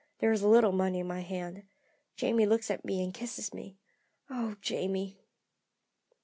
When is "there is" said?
0.17-0.41